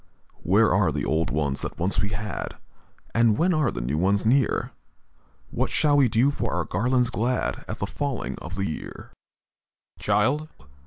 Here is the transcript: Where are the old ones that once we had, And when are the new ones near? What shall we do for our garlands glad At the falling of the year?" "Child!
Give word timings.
Where 0.41 0.73
are 0.73 0.91
the 0.91 1.05
old 1.05 1.29
ones 1.29 1.61
that 1.61 1.77
once 1.77 1.99
we 1.99 2.09
had, 2.09 2.55
And 3.13 3.37
when 3.37 3.53
are 3.53 3.69
the 3.69 3.81
new 3.81 3.99
ones 3.99 4.25
near? 4.25 4.71
What 5.51 5.69
shall 5.69 5.95
we 5.95 6.09
do 6.09 6.31
for 6.31 6.51
our 6.51 6.65
garlands 6.65 7.11
glad 7.11 7.63
At 7.67 7.77
the 7.77 7.85
falling 7.85 8.33
of 8.39 8.55
the 8.55 8.65
year?" 8.65 9.13
"Child! 9.99 10.49